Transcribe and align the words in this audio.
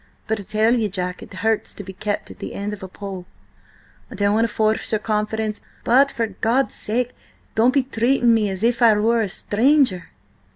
But, 0.25 0.39
I 0.39 0.43
tell 0.43 0.73
ye, 0.73 0.89
Jack, 0.89 1.21
it 1.21 1.31
hurts 1.31 1.75
to 1.75 1.83
be 1.83 1.93
kept 1.93 2.31
at 2.31 2.39
the 2.39 2.55
end 2.55 2.73
of 2.73 2.81
a 2.81 2.87
pole! 2.87 3.27
I 4.09 4.15
don't 4.15 4.33
want 4.33 4.47
to 4.47 4.51
force 4.51 4.91
your 4.91 4.97
confidence, 4.97 5.61
but 5.83 6.09
for 6.09 6.25
God's 6.25 6.73
sake 6.73 7.11
don't 7.53 7.69
be 7.71 7.83
treating 7.83 8.33
me 8.33 8.49
as 8.49 8.63
if 8.63 8.81
I 8.81 8.95
were 8.95 9.21
a 9.21 9.29
stranger!" 9.29 10.09